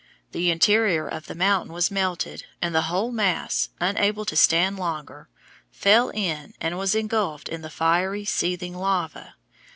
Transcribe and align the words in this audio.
The 0.31 0.49
interior 0.49 1.07
of 1.07 1.27
the 1.27 1.35
mountain 1.35 1.71
was 1.73 1.91
melted, 1.91 2.45
and 2.59 2.73
the 2.73 2.89
whole 2.89 3.11
mass, 3.11 3.69
unable 3.79 4.25
to 4.25 4.35
stand 4.35 4.79
longer, 4.79 5.29
fell 5.69 6.09
in 6.09 6.55
and 6.59 6.75
was 6.79 6.95
engulfed 6.95 7.47
in 7.47 7.61
the 7.61 7.69
fiery, 7.69 8.25
seething 8.25 8.73
lava. 8.73 9.35